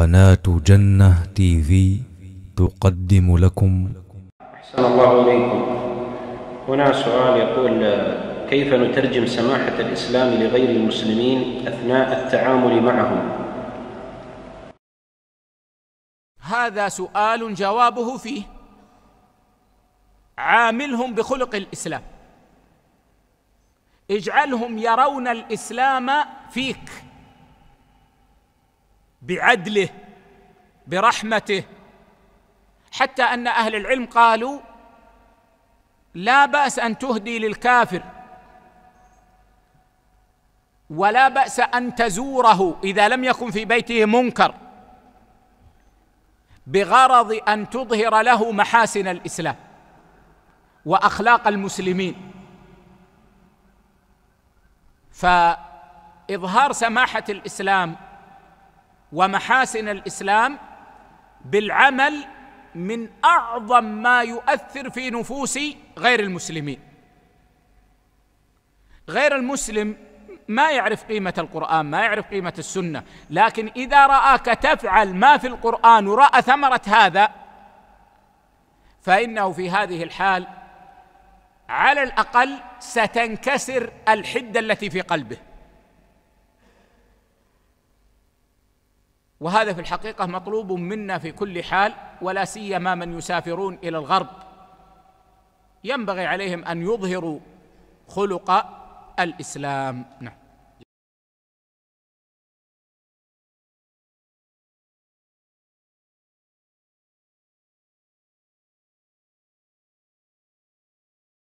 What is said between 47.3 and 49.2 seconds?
أن تظهر له محاسن